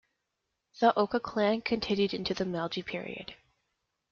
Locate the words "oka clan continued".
0.97-2.15